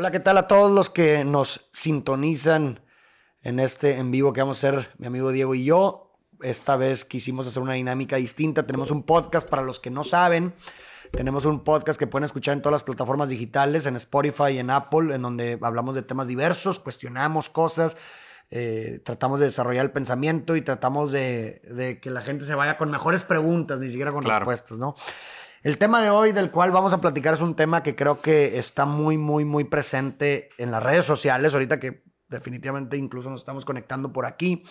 [0.00, 2.78] Hola, ¿qué tal a todos los que nos sintonizan
[3.42, 6.12] en este en vivo que vamos a hacer mi amigo Diego y yo?
[6.40, 8.64] Esta vez quisimos hacer una dinámica distinta.
[8.64, 10.54] Tenemos un podcast para los que no saben.
[11.10, 14.70] Tenemos un podcast que pueden escuchar en todas las plataformas digitales, en Spotify y en
[14.70, 17.96] Apple, en donde hablamos de temas diversos, cuestionamos cosas,
[18.50, 22.92] eh, tratamos de desarrollar el pensamiento y tratamos de, que la gente se vaya con
[22.92, 24.94] mejores preguntas, ni siquiera con respuestas, ¿no?
[25.62, 28.58] El tema de hoy del cual vamos a platicar es un tema que creo que
[28.58, 33.64] está muy, muy, muy presente en las redes sociales, ahorita que definitivamente incluso nos estamos
[33.64, 34.62] conectando por aquí,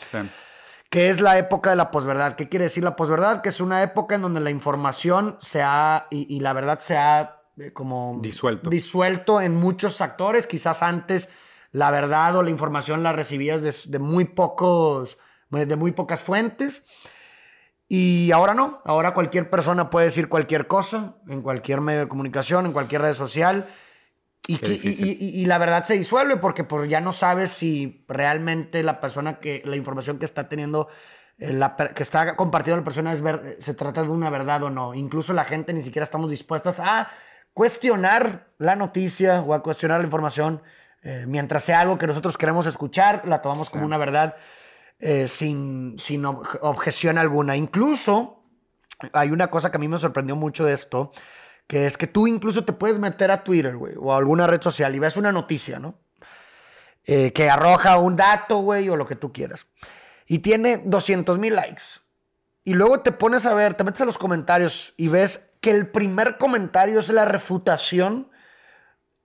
[0.90, 2.36] que es la época de la posverdad.
[2.36, 3.42] ¿Qué quiere decir la posverdad?
[3.42, 7.42] Que es una época en donde la información se ha, y, la verdad se ha
[7.58, 8.70] eh, como disuelto.
[8.70, 11.30] disuelto en muchos actores, quizás antes
[11.72, 13.62] la verdad o la información la recibías
[13.92, 15.18] de, muy pocos,
[15.50, 16.86] de muy pocas fuentes.
[17.90, 22.66] Y ahora no, ahora cualquier persona puede decir cualquier cosa en cualquier medio de comunicación,
[22.66, 23.68] en cualquier red social.
[24.46, 29.40] Y, y, la verdad se disuelve porque pues, ya no sabes si realmente la persona
[29.40, 30.88] que, la información que está teniendo,
[31.38, 34.70] eh, la, que está compartiendo la persona es ver, se trata de una verdad o
[34.70, 34.94] no.
[34.94, 37.10] Incluso la gente ni siquiera estamos dispuestas a
[37.54, 40.62] cuestionar la noticia o a cuestionar la información
[41.02, 44.36] eh, mientras sea algo que nosotros queremos escuchar, la tomamos como una verdad
[45.00, 47.56] eh, sin, sin objeción alguna.
[47.56, 48.44] Incluso
[49.14, 51.12] hay una cosa que a mí me sorprendió mucho de esto,
[51.68, 54.62] que es que tú incluso te puedes meter a Twitter, güey, o a alguna red
[54.62, 56.00] social y ves una noticia, ¿no?
[57.06, 59.66] Eh, que arroja un dato, güey, o lo que tú quieras.
[60.26, 61.84] Y tiene 200 mil likes.
[62.64, 65.88] Y luego te pones a ver, te metes a los comentarios y ves que el
[65.88, 68.30] primer comentario es la refutación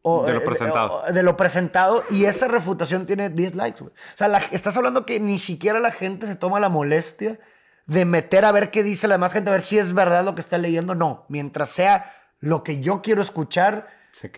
[0.04, 1.02] de lo eh, presentado.
[1.12, 5.38] de lo presentado y esa refutación tiene 10 likes, O sea, estás hablando que ni
[5.38, 7.38] siquiera la gente se toma la molestia
[7.86, 10.34] de meter a ver qué dice la demás gente, a ver si es verdad lo
[10.34, 10.94] que está leyendo.
[10.94, 13.88] No, mientras sea lo que yo quiero escuchar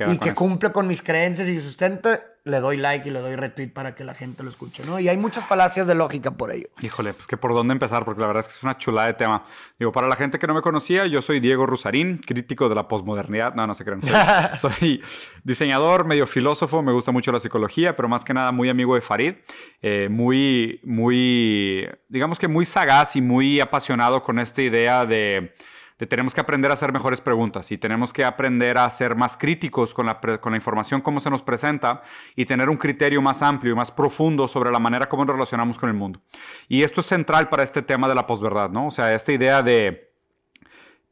[0.06, 3.68] y que cumple con mis creencias y sustenta, le doy like y le doy retweet
[3.68, 5.00] para que la gente lo escuche, ¿no?
[5.00, 6.68] Y hay muchas falacias de lógica por ello.
[6.82, 9.14] Híjole, pues que por dónde empezar, porque la verdad es que es una chulada de
[9.14, 9.46] tema.
[9.78, 12.86] Digo, para la gente que no me conocía, yo soy Diego Rusarín, crítico de la
[12.86, 13.54] posmodernidad.
[13.54, 14.02] No, no se crean.
[14.58, 15.02] Soy,
[15.42, 19.00] diseñador, medio filósofo, me gusta mucho la psicología, pero más que nada muy amigo de
[19.00, 19.34] Farid,
[19.80, 25.54] eh, muy, muy, digamos que muy sagaz y muy apasionado con esta idea de
[25.96, 29.94] tenemos que aprender a hacer mejores preguntas y tenemos que aprender a ser más críticos
[29.94, 32.02] con la, con la información como se nos presenta
[32.34, 35.78] y tener un criterio más amplio y más profundo sobre la manera como nos relacionamos
[35.78, 36.20] con el mundo.
[36.68, 38.88] Y esto es central para este tema de la posverdad, ¿no?
[38.88, 40.12] O sea, esta idea de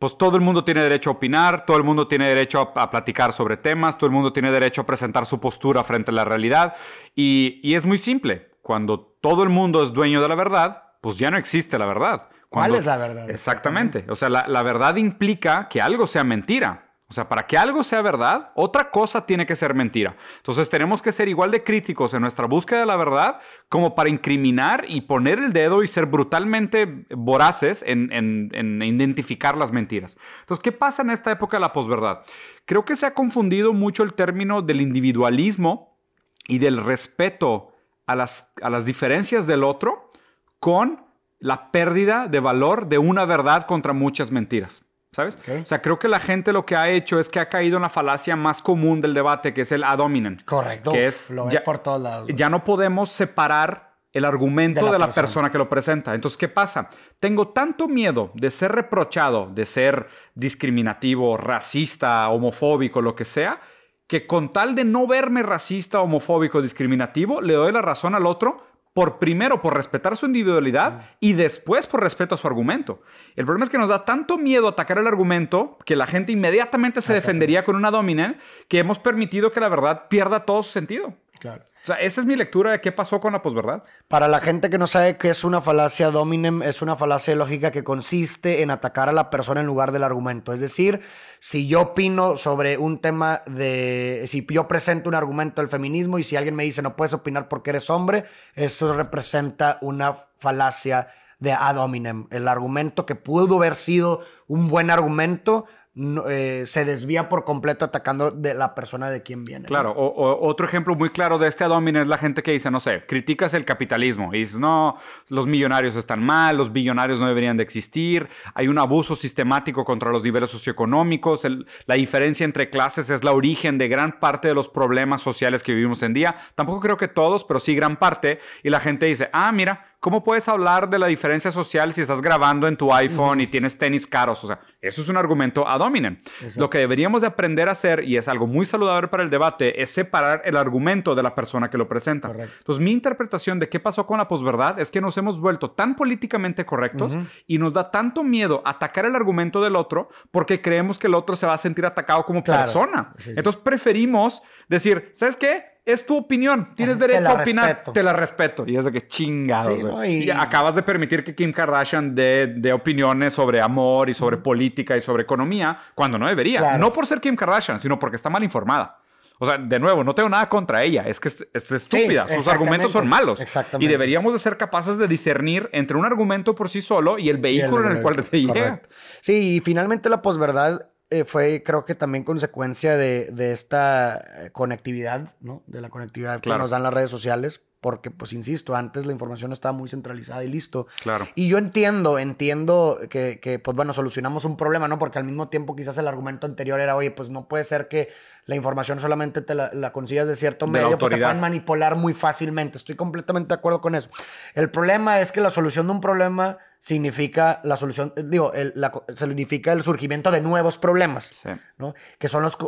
[0.01, 3.33] pues todo el mundo tiene derecho a opinar, todo el mundo tiene derecho a, platicar
[3.33, 6.75] sobre temas, todo el mundo tiene derecho a presentar su postura frente a la realidad.
[7.15, 11.19] Y, y, es muy simple, cuando todo el mundo es dueño de la verdad, pues
[11.19, 12.32] ya no existe la verdad.
[12.53, 13.31] ¿Cuál es la verdad?
[13.31, 14.05] Exactamente.
[14.09, 16.89] O sea, la, verdad implica que algo sea mentira.
[17.09, 20.17] O sea, para que algo sea verdad, otra cosa tiene que ser mentira.
[20.39, 24.09] Entonces tenemos que ser igual de críticos en nuestra búsqueda de la verdad como para
[24.09, 30.17] incriminar y poner el dedo y ser brutalmente voraces en, en identificar las mentiras.
[30.41, 32.23] Entonces, ¿qué pasa en esta época de la posverdad?
[32.65, 35.99] Creo que se ha confundido mucho el término del individualismo
[36.47, 37.73] y del respeto
[38.07, 40.11] a las, a las diferencias del otro
[40.59, 41.02] con
[41.43, 44.85] la pérdida de valor de una verdad contra muchas mentiras.
[45.11, 45.39] ¿Sabes?
[45.47, 47.83] O sea, creo que la gente lo que ha hecho es que ha caído en
[47.83, 50.39] la falacia más común del debate, que es el ad hominem.
[50.47, 50.93] Correcto.
[50.93, 52.31] Que es, lo ves por todos lados.
[52.35, 55.51] Ya no podemos separar el argumento de la, persona.
[55.51, 56.15] que lo presenta.
[56.15, 56.89] Entonces, ¿qué pasa?
[57.21, 63.61] Tengo tanto miedo de ser reprochado, de ser discriminativo, racista, homofóbico, lo que sea,
[64.07, 68.72] que con tal de no verme racista, homofóbico, discriminativo, le doy la razón al otro
[68.93, 73.01] por primero por respetar su individualidad y después por respeto a su argumento.
[73.37, 77.01] El problema es que nos da tanto miedo atacar el argumento que la gente inmediatamente
[77.01, 78.39] se defendería con una domina
[78.69, 81.15] que hemos permitido que la verdad pierda todo su sentido.
[81.43, 81.65] Claro.
[81.83, 83.83] O sea, esa es mi lectura de qué pasó con la posverdad.
[84.07, 87.73] Para la gente que no sabe qué es una falacia dominem, es una falacia lógica
[87.73, 90.53] que consiste en atacar a la persona en lugar del argumento.
[90.53, 91.01] Es decir,
[91.41, 94.25] si yo opino sobre un tema de.
[94.29, 97.49] Si yo presento un argumento del feminismo y si alguien me dice no puedes opinar
[97.49, 101.09] porque eres hombre, eso representa una falacia
[101.41, 102.29] de ad hominem.
[102.31, 108.31] El argumento que pudo haber sido un buen argumento eh, se desvía por completo atacando
[108.31, 109.67] de la persona de quien viene.
[109.67, 112.81] Claro, o, otro ejemplo muy claro de este adomine es la gente que dice, no
[112.81, 114.97] sé, criticas el capitalismo y dices, no,
[115.29, 120.11] los millonarios están mal, los billonarios no deberían de existir, hay un abuso sistemático contra
[120.11, 121.43] los niveles socioeconómicos,
[121.85, 125.75] la diferencia entre clases es la origen de gran parte de los problemas sociales que
[125.75, 126.37] vivimos en día.
[126.55, 128.41] Tampoco creo que todos, pero sí gran parte.
[128.63, 132.21] Y la gente dice, ah, mira, ¿cómo puedes hablar de la diferencia social si estás
[132.21, 134.43] grabando en tu iPhone y tienes tenis caros?
[134.43, 136.21] O sea, eso es un argumento ad hominem.
[136.57, 139.81] Lo que deberíamos de aprender a hacer, y es algo muy saludable para el debate,
[139.81, 142.33] es separar el argumento de la persona que lo presenta.
[142.33, 145.95] Entonces, mi interpretación de qué pasó con la posverdad es que nos hemos vuelto tan
[145.95, 147.17] políticamente correctos
[147.47, 151.37] y nos da tanto miedo atacar el argumento del otro porque creemos que el otro
[151.37, 153.13] se va a sentir atacado como persona.
[153.25, 155.72] Entonces, preferimos decir, ¿sabes qué?
[155.85, 158.65] Es tu opinión, tienes derecho a opinar, te la respeto.
[158.67, 160.07] Y es de que chingados.
[160.07, 160.31] y...
[160.31, 165.25] acabas de permitir que Kim Kardashian dé, opiniones sobre amor y sobre política y sobre
[165.25, 166.79] economía cuando no debería.
[166.79, 168.99] No por ser Kim Kardashian, sino porque está mal informada.
[169.39, 172.93] O sea, de nuevo, no tengo nada contra ella, es que es, estúpida, sus argumentos
[172.93, 173.43] son malos.
[173.81, 177.39] Y deberíamos de ser capaces de discernir entre un argumento por sí solo y el
[177.39, 178.83] vehículo en el cual te llega.
[179.21, 184.51] Sí, y finalmente la posverdad eh, fue creo que también consecuencia de, de esta eh,
[184.51, 185.63] conectividad, ¿no?
[185.67, 189.53] De la conectividad que nos dan las redes sociales, porque pues insisto, antes la información
[189.53, 190.87] estaba muy centralizada y listo.
[191.03, 191.27] Claro.
[191.35, 194.99] Y yo entiendo, entiendo que, que, pues bueno, solucionamos un problema, ¿no?
[194.99, 198.09] Porque al mismo tiempo quizás el argumento anterior era, oye, pues no puede ser que
[198.47, 202.15] la información solamente te la, la consigas de cierto medio, porque te pueden manipular muy
[202.15, 202.79] fácilmente.
[202.79, 204.09] Estoy completamente de acuerdo con eso.
[204.55, 208.75] El problema es que la solución de un problema significa la solución, eh, digo, el,
[209.15, 211.31] significa el surgimiento de nuevos problemas,
[211.79, 211.95] ¿no?
[212.19, 212.59] Que son los,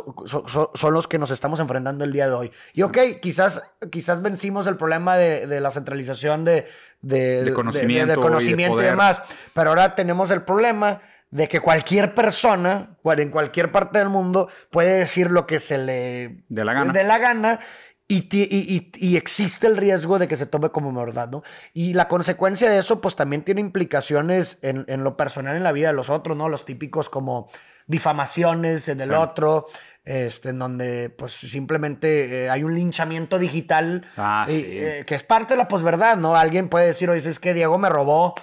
[0.73, 2.51] son, los que nos estamos enfrentando el día de hoy.
[2.73, 6.65] Y ok, quizás, quizás vencimos el problema de, la centralización de,
[7.01, 9.21] de, conocimiento, conocimiento y, demás,
[9.53, 14.99] pero ahora tenemos el problema de que cualquier persona, en cualquier parte del mundo, puede
[14.99, 16.93] decir lo que se le dé la gana.
[16.93, 17.59] De la gana
[18.07, 21.43] y, existe el riesgo de que se tome como verdad, ¿no?
[21.73, 25.87] Y la consecuencia de eso, pues también tiene implicaciones en, lo personal en la vida
[25.87, 26.47] de los otros, ¿no?
[26.47, 27.49] Los típicos como
[27.87, 29.67] difamaciones en el otro,
[30.03, 35.55] este, en donde pues simplemente eh, hay un linchamiento digital ah, eh, que es parte
[35.55, 36.35] de la posverdad, ¿no?
[36.35, 38.35] Alguien puede decir, oye, es que Diego me robó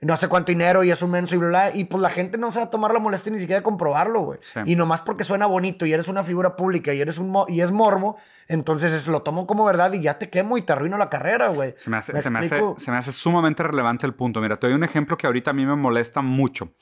[0.00, 2.38] no sé cuánto dinero y es un menso y bla, bla, y pues la gente
[2.38, 4.38] no se va a tomar la molestia ni siquiera de comprobarlo, güey.
[4.64, 7.72] Y nomás porque suena bonito y eres una figura pública y eres un y es
[7.72, 8.16] morbo,
[8.46, 11.74] entonces lo tomo como verdad y ya te quemo y te arruino la carrera, güey.
[11.78, 14.40] Se, me hace, se, me hace, sumamente relevante el punto.
[14.40, 16.74] Mira, te doy un ejemplo que ahorita a mí me molesta mucho.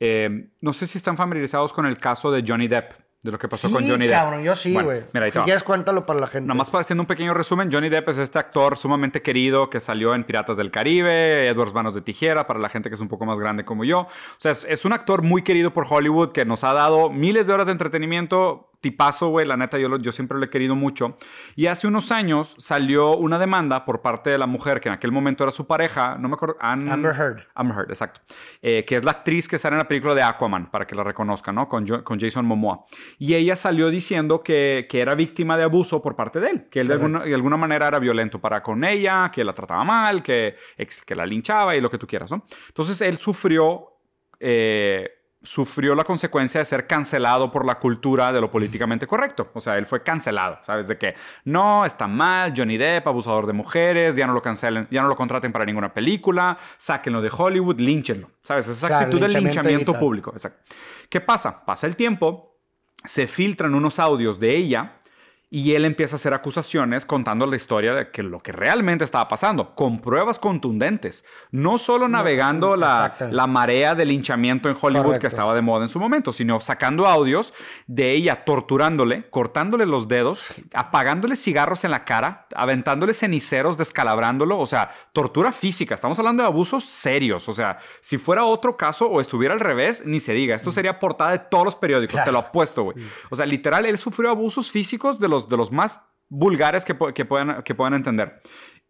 [0.00, 3.48] Eh, no sé si están familiarizados con el caso de Johnny Depp de lo que
[3.48, 4.18] pasó con Johnny Depp.
[4.18, 5.04] cabrón, yo sí, güey.
[5.14, 6.46] Mira, si quieres, cuéntalo para la gente.
[6.46, 10.14] Nomás para haciendo un pequeño resumen, Johnny Depp es este actor sumamente querido que salió
[10.14, 13.24] en Piratas del Caribe, Edwards Manos de Tijera, para la gente que es un poco
[13.24, 14.00] más grande como yo.
[14.00, 17.54] O sea, es un actor muy querido por Hollywood que nos ha dado miles de
[17.54, 21.16] horas de entretenimiento tipazo, güey, la neta, yo, yo siempre lo he querido mucho.
[21.56, 25.10] Y hace unos años salió una demanda por parte de la mujer, que en aquel
[25.10, 27.42] momento era su pareja, no me acuerdo, Amber Heard.
[27.54, 28.20] Amber Heard, exacto.
[28.60, 31.02] Eh, que es la actriz que sale en la película de Aquaman, para que la
[31.02, 31.66] reconozcan, ¿no?
[31.66, 32.84] Con, con Jason Momoa.
[33.18, 36.80] Y ella salió diciendo que, que, era víctima de abuso por parte de él, que
[36.80, 40.22] él de alguna, de alguna, manera era violento para con ella, que la trataba mal,
[40.22, 40.56] que,
[41.06, 42.44] que la linchaba y lo que tú quieras, ¿no?
[42.68, 43.88] Entonces él sufrió...
[44.40, 45.08] Eh,
[45.44, 49.50] sufrió la consecuencia de ser cancelado por la cultura de lo políticamente correcto.
[49.54, 50.88] O sea, él fue cancelado, ¿sabes?
[50.88, 51.14] De que
[51.44, 55.16] no, está mal, Johnny Depp, abusador de mujeres, ya no lo cancelen, ya no lo
[55.16, 58.66] contraten para ninguna película, sáquenlo de Hollywood, línchenlo, ¿sabes?
[58.66, 60.32] Esa actitud de linchamiento público.
[60.32, 60.74] Exacto.
[61.08, 61.64] ¿Qué pasa?
[61.64, 62.58] Pasa el tiempo,
[63.04, 65.00] se filtran unos audios de ella
[65.54, 69.28] y él empieza a hacer acusaciones contando la historia de que lo que realmente estaba
[69.28, 75.28] pasando, con pruebas contundentes, no solo navegando la, la, marea de linchamiento en Hollywood que
[75.28, 77.54] estaba de moda en su momento, sino sacando audios
[77.86, 84.66] de ella torturándole, cortándole los dedos, apagándole cigarros en la cara, aventándole ceniceros, descalabrándolo, o
[84.66, 89.20] sea, tortura física, estamos hablando de abusos serios, o sea, si fuera otro caso o
[89.20, 90.74] estuviera al revés, ni se diga, esto mm.
[90.74, 92.96] sería portada de todos los periódicos, te lo apuesto, güey.
[93.30, 97.24] O sea, literal, él sufrió abusos físicos de los de los más vulgares que, que,
[97.24, 98.40] puedan, que puedan entender.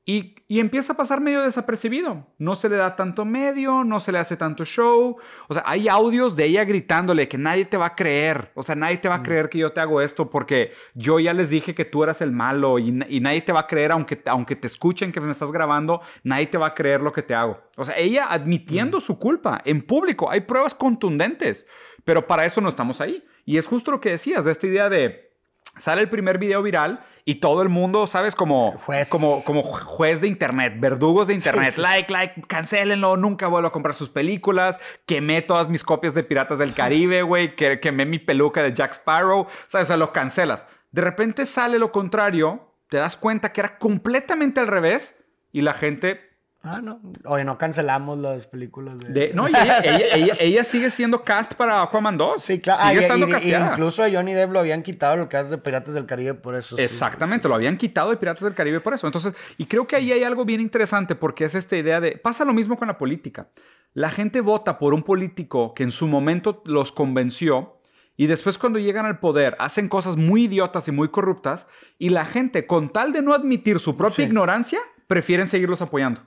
[0.06, 2.26] Y, y, empieza a pasar medio desapercibido.
[2.37, 5.16] No se le da tanto medio, no se le hace tanto show.
[5.49, 8.52] O sea, hay audios de ella gritándole que nadie te va a creer.
[8.54, 9.23] O sea, nadie te va a mm.
[9.23, 12.32] creer que yo te hago esto porque yo ya les dije que tú eras el
[12.32, 15.50] malo y, y, nadie te va a creer, aunque, aunque te escuchen que me estás
[15.50, 17.62] grabando, nadie te va a creer lo que te hago.
[17.78, 19.00] O sea, ella admitiendo mm.
[19.00, 20.30] su culpa en público.
[20.30, 21.66] Hay pruebas contundentes,
[22.04, 23.25] pero para eso no estamos ahí.
[23.46, 25.33] Y es justo lo que decías, de esta idea de
[25.76, 28.35] Sale el primer video viral y todo el mundo, ¿sabes?
[28.35, 31.76] Como juez, como, como juez de internet, verdugos de internet.
[31.76, 34.78] Like, like, cancelenlo, nunca vuelvo a comprar sus películas.
[35.07, 37.57] Quemé todas mis copias de Piratas del Caribe, güey.
[37.57, 39.47] Quemé mi peluca de Jack Sparrow.
[39.66, 39.87] ¿Sabes?
[39.87, 40.66] O sea, lo cancelas.
[40.93, 45.19] De repente sale lo contrario, te das cuenta que era completamente al revés
[45.50, 46.33] y la gente
[46.66, 47.00] Ah, no.
[47.26, 49.12] Oye, no cancelamos las películas de.
[49.12, 52.42] De- no, y ella, ella- ella- ella sigue siendo cast para Aquaman 2.
[52.42, 52.80] Sí, claro.
[52.83, 53.73] Ah, Sigue y- estando y- y casteada.
[53.73, 56.76] incluso a Johnny Depp lo habían quitado el caso de Piratas del Caribe por eso.
[56.76, 56.83] sí.
[56.83, 59.06] Exactamente, lo habían quitado de Piratas del Caribe por eso.
[59.06, 62.44] Entonces, y creo que ahí hay algo bien interesante porque es esta idea de, pasa
[62.47, 63.49] lo mismo con la política.
[63.92, 67.78] La gente vota por un político que en su momento los convenció
[68.16, 71.66] y después cuando llegan al poder hacen cosas muy idiotas y muy corruptas
[71.99, 74.23] y la gente, con tal de no admitir su propia Sí.
[74.23, 76.23] ignorancia, prefieren seguirlos apoyando.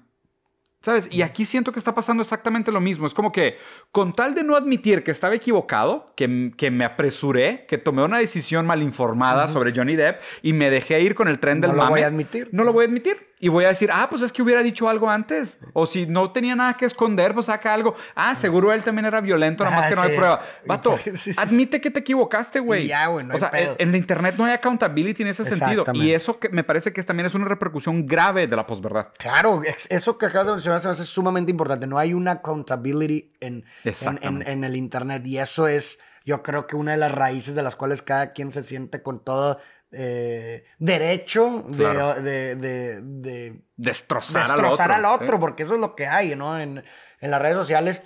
[0.81, 1.10] ¿Sabes?
[1.12, 3.07] Y aquí siento que está pasando exactamente lo mismo.
[3.07, 3.57] Es como que,
[3.91, 8.19] con tal de no admitir que estaba equivocado, que, que me apresuré, que tomé una
[8.19, 11.77] decisión mal informada sobre Johnny Depp y me dejé ir con el tren del No
[11.77, 12.50] lo mame, voy a admitir.
[12.51, 13.26] No lo voy a admitir.
[13.39, 15.60] Y voy a decir, ah, pues es que hubiera dicho algo antes.
[15.74, 17.96] O si no tenía nada que esconder, pues saca algo.
[18.15, 20.15] Ah, seguro él también era violento, nada más Ah, que no hay sí.
[20.17, 20.41] prueba.
[20.65, 22.88] Vato, Sí, sí, admite que te equivocaste, güey.
[22.88, 23.75] Ya, güey, no O hay sea, pedo.
[23.77, 25.86] en, la internet no hay accountability en ese sentido.
[25.94, 29.10] Y eso que me parece que también es una repercusión grave de la posverdad.
[29.20, 31.86] Claro, eso que acabas de mencionar se me hace sumamente importante.
[31.86, 36.65] No hay una accountability en, en, en, en el Internet y eso es, yo creo
[36.67, 39.60] que una de las raíces de las cuales cada quien se siente con todo
[39.91, 42.22] eh, derecho de, Claro.
[42.22, 45.10] de, de- de Destrozar, destrozar al otro.
[45.10, 45.39] al otro, ¿sí?
[45.39, 46.60] porque eso es lo que hay, ¿no?
[46.60, 46.84] En,
[47.22, 48.01] en las redes sociales.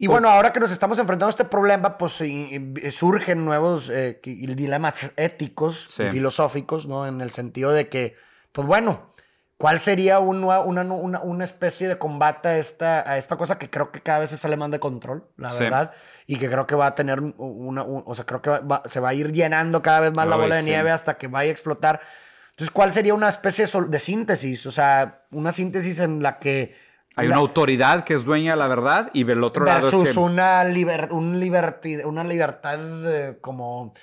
[0.00, 3.90] Y bueno, ahora que nos estamos enfrentando a este problema, pues y- y surgen nuevos
[3.90, 6.04] eh, dilemas éticos Sí.
[6.04, 7.06] y filosóficos, ¿no?
[7.06, 8.14] En el sentido de que,
[8.52, 9.12] pues bueno,
[9.58, 13.68] ¿cuál sería un una, una, una especie de combate a esta, a esta cosa que
[13.68, 15.64] creo que cada vez se sale más de control, la Sí.
[15.64, 15.92] verdad?
[16.26, 19.00] Y que creo que va a tener una, un- o sea, creo que va- se
[19.00, 20.68] va a ir llenando cada vez más la Ay, bola de sí.
[20.70, 22.00] nieve hasta que vaya a explotar.
[22.50, 24.64] Entonces, ¿cuál sería una especie de, de síntesis?
[24.66, 26.76] O sea, una síntesis en la que...
[27.16, 30.08] Hay la- una autoridad que es dueña de la verdad y del otro lado versus
[30.08, 30.20] es que...
[30.20, 31.34] una, liber- un
[32.06, 32.78] una libertad
[33.12, 33.94] eh, como...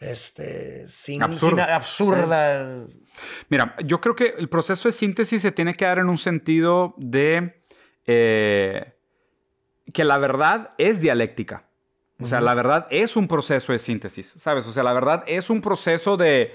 [0.00, 1.64] Este, sin, Absurda.
[1.64, 2.86] sin- absurda.
[3.48, 6.94] Mira, yo creo que el proceso de síntesis se tiene que dar en un sentido
[6.98, 7.60] de
[8.06, 8.92] eh,
[9.92, 11.64] que la verdad es dialéctica.
[12.20, 14.66] O sea, la verdad es un proceso de síntesis, ¿sabes?
[14.66, 16.52] O sea, la verdad es un proceso de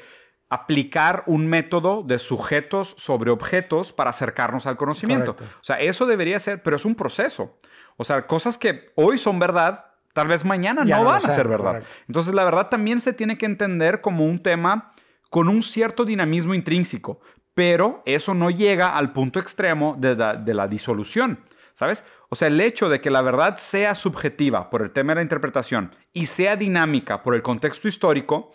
[0.49, 5.35] aplicar un método de sujetos sobre objetos para acercarnos al conocimiento.
[5.37, 5.57] Correcto.
[5.61, 7.59] O sea, eso debería ser, pero es un proceso.
[7.95, 11.47] O sea, cosas que hoy son verdad, tal vez mañana Ya no van a ser
[11.47, 11.65] verdad.
[11.71, 11.89] correcto.
[12.07, 14.93] Entonces, la verdad también se tiene que entender como un tema
[15.29, 17.19] con un cierto dinamismo intrínseco,
[17.53, 21.39] pero eso no llega al punto extremo de la, de la disolución,
[21.73, 22.03] ¿sabes?
[22.29, 25.21] O sea, el hecho de que la verdad sea subjetiva por el tema de la
[25.23, 28.49] interpretación y sea dinámica por el contexto histórico,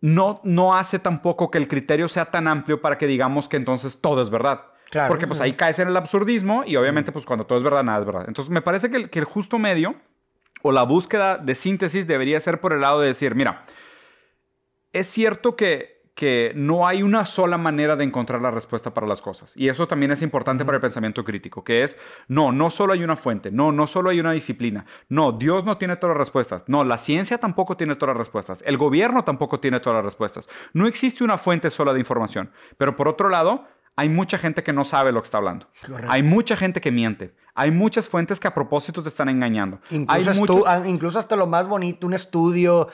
[0.00, 4.00] no, no hace tampoco que el criterio sea tan amplio para que digamos que entonces
[4.00, 4.66] todo es verdad.
[4.90, 5.08] Claro.
[5.08, 8.00] Porque pues ahí caes en el absurdismo y obviamente pues cuando todo es verdad, nada
[8.00, 8.24] es verdad.
[8.28, 9.96] Entonces me parece que el, que el justo medio
[10.62, 13.64] o la búsqueda de síntesis debería ser por el lado de decir, mira,
[14.92, 19.20] es cierto que, que no hay una sola manera de encontrar la respuesta para las
[19.20, 19.54] cosas.
[19.56, 21.98] Y eso también es importante para el pensamiento crítico, que es,
[22.28, 25.76] no, no solo hay una fuente, no, no solo hay una disciplina, no, Dios no
[25.76, 29.60] tiene todas las respuestas, no, la ciencia tampoco tiene todas las respuestas, el gobierno tampoco
[29.60, 30.48] tiene todas las respuestas.
[30.72, 32.50] No existe una fuente sola de información.
[32.78, 35.68] Pero por otro lado, hay mucha gente que no sabe lo que está hablando.
[35.86, 36.10] Correcto.
[36.10, 37.34] Hay mucha gente que miente.
[37.56, 39.80] Hay muchas fuentes que a propósito te están engañando.
[39.90, 42.88] Incluso, hay ah, incluso hasta lo más bonito, un estudio.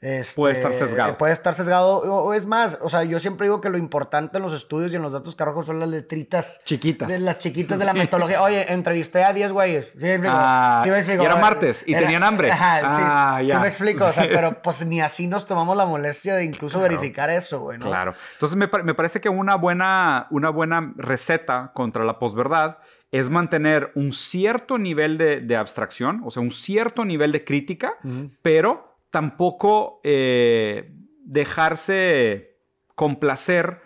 [0.00, 1.18] este, Puede estar sesgado.
[1.18, 1.98] Puede estar sesgado.
[1.98, 4.92] O, o es más, o sea, yo siempre digo que lo importante en los estudios
[4.92, 6.60] y en los datos que arrojo son las letritas.
[6.64, 7.08] Chiquitas.
[7.08, 7.98] De las chiquitas de la Sí.
[7.98, 8.40] metodología.
[8.42, 9.90] Oye, entrevisté a 10 güeyes.
[9.96, 10.34] ¿Sí me explico?
[10.36, 11.22] Ah, ¿Sí me explico?
[11.22, 12.50] y era martes, y tenían hambre.
[12.52, 13.58] Ajá, sí, Ah, sí ya.
[13.60, 14.04] me explico.
[14.04, 14.28] O sea, Sí.
[14.32, 16.94] pero pues ni así nos tomamos la molestia de incluso Claro.
[16.94, 17.86] verificar eso, güey, ¿no?
[17.86, 18.14] Claro.
[18.34, 22.78] Entonces me, me parece que una buena, una buena receta contra la posverdad
[23.10, 27.94] es mantener un cierto nivel de, de abstracción, o sea, un cierto nivel de crítica,
[28.42, 30.92] pero tampoco eh,
[31.24, 32.56] dejarse
[32.94, 33.80] complacer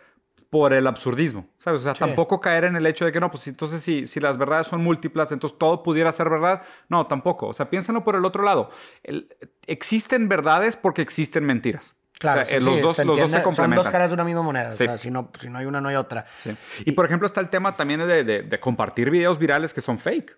[0.50, 1.80] por el absurdismo, ¿sabes?
[1.80, 2.00] O sea, Sí.
[2.00, 4.82] tampoco caer en el hecho de que no, pues entonces si, si las verdades son
[4.82, 6.62] múltiples, entonces todo pudiera ser verdad.
[6.90, 7.46] No, tampoco.
[7.48, 8.68] O sea, piénsenlo por el otro lado.
[9.02, 9.28] El-
[9.66, 11.96] existen verdades porque existen mentiras.
[12.22, 13.84] Claro, O sea, sí, eh, los, sí, dos, se los dos se Son complementan.
[13.84, 14.72] dos caras de una misma moneda.
[14.72, 14.84] Sí.
[14.84, 16.24] O sea, si no, si no hay una, no hay otra.
[16.38, 16.56] Sí.
[16.86, 19.98] Y por ejemplo está el tema también de, de- de compartir videos virales que son
[19.98, 20.34] fake.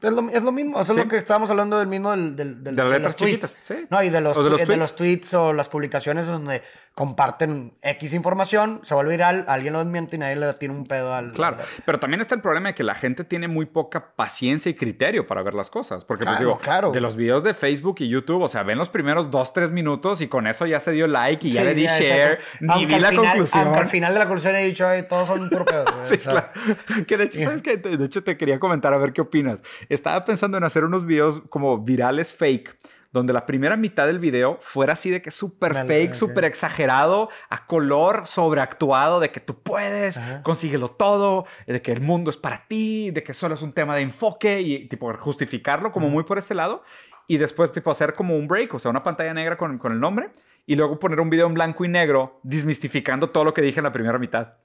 [0.00, 0.98] Es lo, es lo mismo, eso Sí.
[1.00, 3.16] es lo que estábamos hablando del mismo del, del, del- De las de letras los
[3.16, 3.40] tweets.
[3.56, 3.86] chiquitas, sí.
[3.90, 6.62] No, y de los, O de los de los tweets o las publicaciones donde
[6.98, 11.14] comparten X información, se vuelve viral, alguien lo desmiente y nadie le tiene un pedo
[11.14, 11.30] al...
[11.30, 14.74] Claro, pero también está el problema de que la gente tiene muy poca paciencia y
[14.74, 16.04] criterio para ver las cosas.
[16.04, 16.90] Porque, pues Claro, digo, claro.
[16.90, 20.20] de los videos de Facebook y YouTube, o sea, ven los primeros dos, tres minutos
[20.20, 22.72] y con eso ya se dio like y ya Sí, le di ya, share, ni
[22.72, 23.62] Aunque vi la final- conclusión.
[23.64, 25.84] Aunque al final de la conclusión he dicho, "Ay, todos son puro pedo.
[25.84, 27.06] güey", Sí, o sea, claro.
[27.06, 27.76] Que de hecho, ¿sabes qué?
[27.76, 29.62] De hecho, te quería comentar a ver qué opinas.
[29.88, 32.76] Estaba pensando en hacer unos videos como virales fake,
[33.10, 37.66] donde la primera mitad del video fuera así de que súper fake, súper exagerado, a
[37.66, 43.10] color, sobreactuado, de que tú puedes, consíguelo todo, de que el mundo es para ti,
[43.10, 46.54] de que solo es un tema de enfoque y tipo justificarlo como muy por ese
[46.54, 46.82] lado.
[47.26, 50.00] Y después tipo hacer como un break, o sea, una pantalla negra con, con el
[50.00, 50.30] nombre
[50.68, 53.84] y luego poner un video en blanco y negro desmistificando todo lo que dije en
[53.84, 54.57] la primera mitad.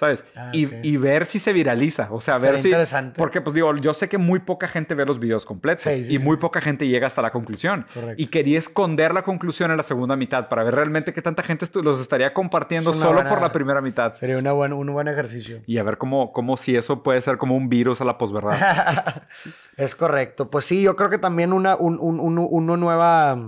[0.00, 0.24] ¿Sabes?
[0.34, 2.68] Ah, y, ver si se viraliza, o sea, ver si...
[2.68, 3.18] interesante.
[3.18, 6.38] Porque, pues digo, yo sé que muy poca gente ve los videos completos y muy
[6.38, 7.86] poca gente llega hasta la conclusión.
[8.16, 11.66] Y quería esconder la conclusión en la segunda mitad para ver realmente qué tanta gente
[11.82, 14.14] los estaría compartiendo solo por la primera mitad.
[14.14, 15.60] Sería una buen, un buen ejercicio.
[15.66, 19.24] Y a ver cómo, cómo si eso puede ser como un virus a la posverdad.
[19.76, 20.50] es correcto.
[20.50, 23.38] Pues sí, yo creo que también una, un, una nueva...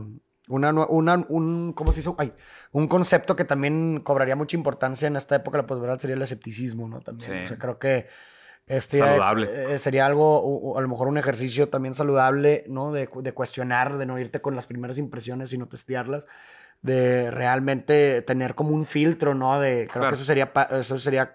[0.55, 2.15] Una, una, un, ¿cómo se hizo?
[2.19, 2.33] Ay,
[2.73, 6.89] un concepto que también cobraría mucha importancia en esta época, la posverdad, sería el escepticismo,
[6.89, 7.01] ¿no?
[7.01, 7.45] También.
[7.45, 8.07] O sea, creo que
[8.67, 9.75] este, saludable.
[9.75, 12.93] Eh, sería algo, a lo mejor un ejercicio también saludable, ¿no?
[12.93, 16.27] De, de, cuestionar, de no irte con las primeras impresiones, sino testearlas,
[16.81, 19.61] de realmente tener como un filtro, ¿no?
[19.61, 21.35] De, creo que eso sería, eso sería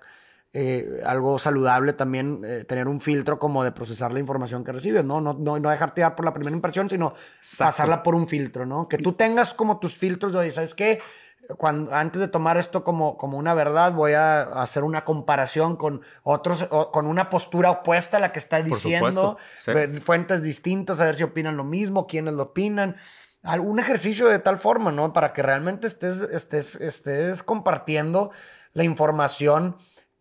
[0.53, 5.05] eh, algo saludable también, eh, tener un filtro como de procesar la información que recibes,
[5.05, 5.21] ¿no?
[5.21, 7.13] No, no, no dejarte dar por la primera impresión, sino
[7.57, 8.87] pasarla por un filtro, ¿no?
[8.87, 10.99] Que tú tengas como tus filtros, oye, ¿sabes qué?
[11.55, 16.01] cuando, antes de tomar esto como, como una verdad, voy a hacer una comparación con
[16.23, 19.37] otros, con una postura opuesta a la que está diciendo,
[20.01, 22.97] fuentes distintas, a ver si opinan lo mismo, quiénes lo opinan.
[23.43, 25.13] Algún ejercicio de tal forma, ¿no?
[25.13, 28.31] Para que realmente estés, estés, estés compartiendo
[28.73, 29.77] la información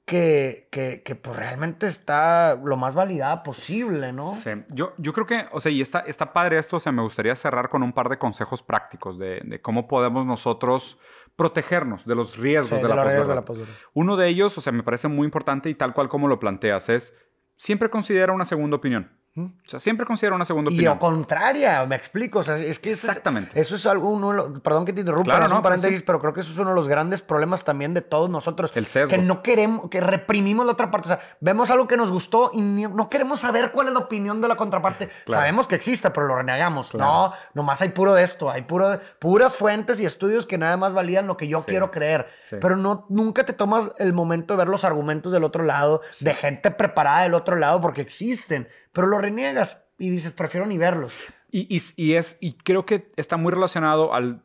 [0.07, 4.35] que, que, que pues realmente está lo más validada posible, ¿no?
[4.37, 7.03] Sí, yo, yo creo que, o sea, y está, está padre esto, o sea, me
[7.03, 10.97] gustaría cerrar con un par de consejos prácticos de, de cómo podemos nosotros
[11.35, 13.75] protegernos de los riesgos, de, la posverdad.
[13.95, 16.89] Uno de ellos, o sea, me parece muy importante y tal cual como lo planteas,
[16.89, 17.17] es
[17.57, 19.11] siempre considera una segunda opinión.
[19.39, 20.95] O sea, siempre considera una segunda opinión.
[20.95, 22.39] Y o contraria, me explico.
[22.39, 23.59] O sea, es que Exactamente.
[23.61, 26.41] eso es algo, uno, perdón que te interrumpa, claro, no, un paréntesis, pero creo que
[26.41, 28.73] eso es uno de los grandes problemas también de todos nosotros.
[28.75, 29.11] El sesgo.
[29.11, 31.09] Que no queremos, que reprimimos la otra parte.
[31.09, 34.41] O sea, vemos algo que nos gustó y no queremos saber cuál es la opinión
[34.41, 35.11] de la contraparte.
[35.27, 36.95] Sabemos que existe, pero lo renegamos.
[36.95, 38.51] No, nomás hay puro de esto.
[38.51, 42.27] Hay puro, puras fuentes y estudios que nada más validan lo que yo quiero creer.
[42.49, 46.33] Pero no, nunca te tomas el momento de ver los argumentos del otro lado, de
[46.35, 51.13] gente preparada del otro lado, porque existen pero lo reniegas y dices, prefiero ni verlos.
[51.51, 54.43] Y, y, es, y creo que está muy relacionado al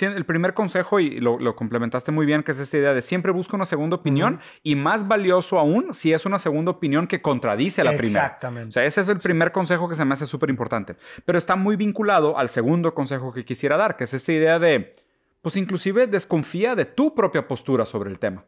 [0.00, 3.56] el primer consejo, y lo, complementaste muy bien, que es esta idea de siempre busca
[3.56, 7.84] una segunda opinión, y más valioso aún si es una segunda opinión que contradice a
[7.84, 8.26] la primera.
[8.26, 8.68] Exactamente.
[8.68, 10.94] O sea, ese es el primer consejo que se me hace súper importante.
[11.24, 14.94] Pero está muy vinculado al segundo consejo que quisiera dar, que es esta idea de,
[15.42, 18.44] pues inclusive desconfía de tu propia postura sobre el tema.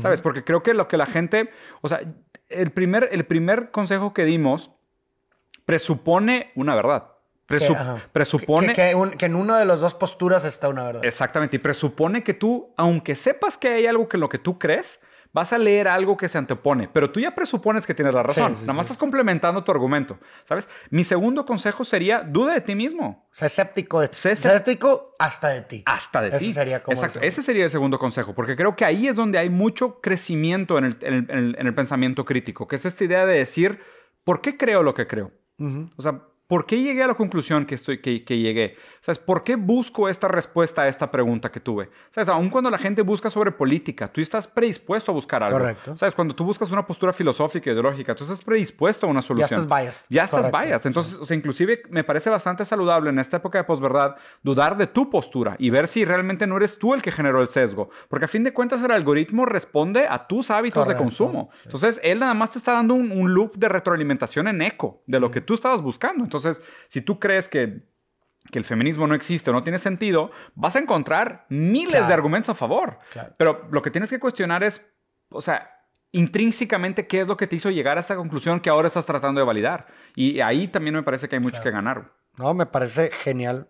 [0.00, 0.20] ¿Sabes?
[0.20, 2.02] Porque creo que lo que la gente, o sea,
[2.48, 4.72] el primer, el primer consejo que dimos
[5.64, 7.12] presupone una verdad.
[8.12, 8.74] presupone...
[8.74, 11.04] Que, en una de las dos posturas está una verdad.
[11.04, 11.56] Exactamente.
[11.56, 15.00] Y presupone que tú, aunque sepas que hay algo que lo que tú crees,
[15.32, 18.56] vas a leer algo que se antepone, pero tú ya presupones que tienes la razón.
[18.60, 20.68] Nada más estás complementando tu argumento, ¿sabes?
[20.90, 23.28] Mi segundo consejo sería duda de ti mismo.
[23.32, 24.00] Sé escéptico.
[24.00, 25.82] De, sé escéptico hasta de ti.
[25.86, 26.52] Hasta de Ese ti.
[26.52, 27.20] Sería como Exacto.
[27.20, 30.84] Ese sería el segundo consejo, porque creo que ahí es donde hay mucho crecimiento en
[30.84, 33.80] el, en el, pensamiento crítico, que es esta idea de decir,
[34.24, 35.32] ¿por qué creo lo que creo?
[35.96, 38.74] O sea, ¿Por qué llegué a la conclusión que, estoy, que, que, llegué?
[39.08, 39.18] ¿Sabes?
[39.20, 41.88] ¿Por qué busco esta respuesta a esta pregunta que tuve?
[42.10, 42.28] ¿Sabes?
[42.28, 45.58] Aún cuando la gente busca sobre política, tú estás predispuesto a buscar algo.
[45.58, 45.96] Correcto.
[45.96, 46.14] ¿Sabes?
[46.14, 49.48] Cuando tú buscas una postura filosófica, ideológica, tú estás predispuesto a una solución.
[49.48, 50.04] Ya estás biased.
[50.10, 50.86] Ya estás biased.
[50.86, 54.86] Entonces, o sea, inclusive me parece bastante saludable en esta época de posverdad dudar de
[54.86, 57.88] tu postura y ver si realmente no eres tú el que generó el sesgo.
[58.10, 61.48] Porque a fin de cuentas el algoritmo responde a tus hábitos de consumo.
[61.64, 65.18] Entonces, él nada más te está dando un, un loop de retroalimentación en eco de
[65.18, 66.24] lo que tú estabas buscando.
[66.24, 67.88] Entonces, si tú crees que,
[68.50, 72.50] que el feminismo no existe o no tiene sentido, vas a encontrar miles de argumentos
[72.50, 72.98] a favor.
[73.36, 74.86] Pero lo que tienes que cuestionar es,
[75.30, 75.70] o sea,
[76.12, 79.40] intrínsecamente qué es lo que te hizo llegar a esa conclusión que ahora estás tratando
[79.40, 79.86] de validar.
[80.14, 82.12] Y ahí también me parece que hay mucho que ganar.
[82.38, 83.68] No, me parece genial.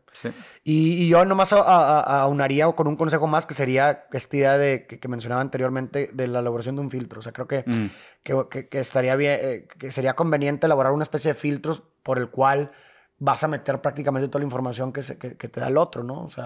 [0.62, 5.40] Y, yo nomás aunaría con un consejo más que sería esta idea de, que, mencionaba
[5.40, 7.20] anteriormente de la elaboración de un filtro.
[7.20, 7.86] O sea, creo que, mm.
[8.22, 12.28] que, que, estaría bien, eh, que sería conveniente elaborar una especie de filtros por el
[12.28, 12.72] cual
[13.18, 16.24] vas a meter prácticamente toda la información que, se, que, te da el otro, ¿no?
[16.24, 16.44] O sea,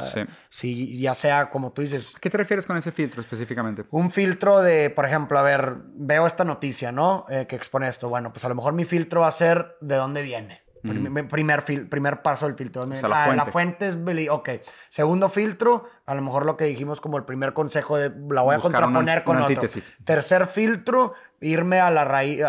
[0.49, 2.15] si ya sea como tú dices.
[2.17, 3.85] ¿A qué te refieres con ese filtro específicamente?
[3.91, 7.27] Un filtro de, por ejemplo, a ver, veo esta noticia, ¿no?
[7.29, 8.09] Eh, que expone esto.
[8.09, 10.63] Bueno, pues a lo mejor mi filtro va a ser de dónde viene.
[10.83, 12.85] Primer, primer paso del filtro.
[12.85, 13.37] la, fuente.
[13.37, 13.87] la, fuente.
[13.87, 14.29] es...
[14.31, 14.49] Ok.
[14.89, 18.11] Segundo filtro, a lo mejor lo que dijimos como el primer consejo de...
[18.31, 19.63] La voy a contraponer con otro.
[20.05, 22.41] Tercer filtro, irme a la raíz...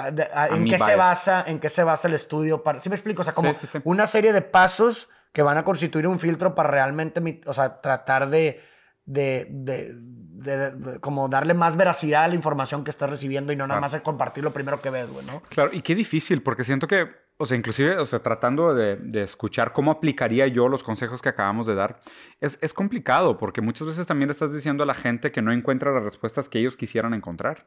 [0.51, 2.63] ¿en, qué se basa, ¿En qué se basa el estudio?
[2.63, 3.21] Para, ¿Sí me explico?
[3.21, 3.51] O sea, como
[3.83, 8.29] una serie de pasos que van a constituir un filtro para realmente, o sea, tratar
[8.29, 8.61] de,
[9.05, 13.81] de, de, como darle más veracidad a la información que estás recibiendo y no nada
[13.81, 15.41] más compartir lo primero que ves, güey, ¿no?
[15.49, 19.73] Claro, y qué difícil, porque siento que, o sea, inclusive, o sea, tratando de, escuchar
[19.73, 22.01] cómo aplicaría yo los consejos que acabamos de dar,
[22.39, 25.91] es, es complicado, porque muchas veces también estás diciendo a la gente que no encuentra
[25.91, 27.65] las respuestas que ellos quisieran encontrar.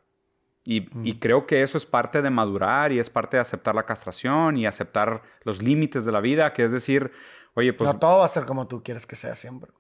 [0.67, 3.87] Y, y, creo que eso es parte de madurar y es parte de aceptar la
[3.87, 7.13] castración y aceptar los límites de la vida, que es decir,
[7.57, 7.91] Oye, pues.
[7.91, 9.73] No todo va a ser como tú quieres que sea siempre.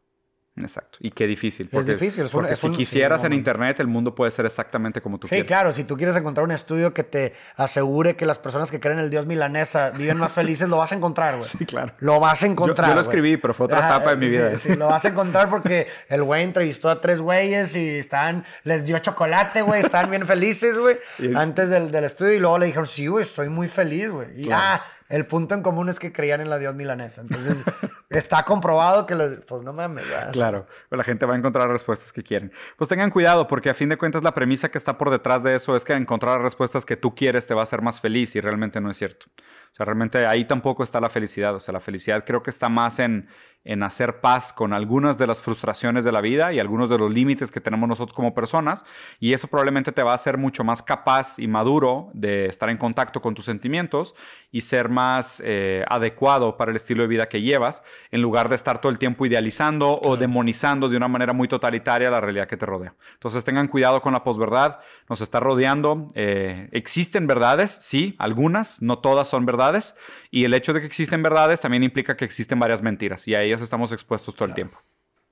[0.57, 0.99] Exacto.
[1.01, 1.69] Y qué difícil.
[1.71, 2.25] es difícil.
[2.25, 5.45] Es porque si quisieras en Internet, el mundo puede ser exactamente como tú quieres.
[5.45, 5.73] Sí, claro.
[5.73, 9.05] Si tú quieres encontrar un estudio que te asegure que las personas que creen en
[9.05, 11.49] el Dios milanesa viven más felices, lo vas a encontrar, güey.
[11.49, 11.93] Sí, claro.
[11.99, 12.89] Lo vas a encontrar.
[12.89, 14.57] Yo, lo escribí, pero fue otra etapa de mi vida.
[14.59, 18.85] Sí, lo vas a encontrar porque el güey entrevistó a tres güeyes y están, les
[18.85, 19.83] dio chocolate, güey.
[19.83, 20.99] Estaban bien felices, güey.
[21.35, 22.35] Antes del, del, estudio.
[22.35, 24.29] Y luego le dijeron, sí, güey, estoy muy feliz, güey.
[24.41, 27.21] Y ah el punto en común es que creían en la Dios milanesa.
[27.21, 27.63] Entonces,
[28.11, 30.05] está comprobado que, pues no mames.
[30.33, 32.53] Claro, la gente va a encontrar respuestas que quieren.
[32.77, 35.55] Pues tengan cuidado, porque a fin de cuentas la premisa que está por detrás de
[35.55, 38.41] eso es que encontrar respuestas que tú quieres te va a hacer más feliz y
[38.41, 39.27] realmente no es cierto.
[39.73, 41.55] O sea, realmente ahí tampoco está la felicidad.
[41.55, 43.29] O sea, la felicidad creo que está más en,
[43.67, 47.11] en hacer paz con algunas de las frustraciones de la vida y algunos de los
[47.11, 48.85] límites que tenemos nosotros como personas.
[49.21, 52.79] Y eso probablemente te va a hacer mucho más capaz y maduro de estar en
[52.79, 54.15] contacto con tus sentimientos
[54.53, 58.55] y ser más eh, adecuado para el estilo de vida que llevas, en lugar de
[58.55, 62.57] estar todo el tiempo idealizando o demonizando de una manera muy totalitaria la realidad que
[62.57, 62.95] te rodea.
[63.15, 66.07] Entonces tengan cuidado con la posverdad, nos está rodeando.
[66.15, 69.95] Eh, existen verdades, sí, algunas, no todas son verdades
[70.31, 73.43] y el hecho de que existen verdades también implica que existen varias mentiras y a
[73.63, 74.79] estamos expuestos todo el tiempo.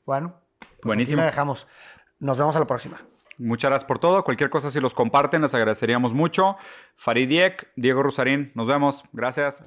[0.04, 1.18] Bueno, pues buenísimo.
[1.18, 1.66] la dejamos.
[2.18, 3.00] Nos vemos a la próxima.
[3.38, 4.22] Muchas gracias por todo.
[4.22, 6.56] Cualquier cosa, si los comparten, les agradeceríamos mucho.
[6.96, 9.04] Farid Diego Rosarín, nos vemos.
[9.12, 9.64] Gracias.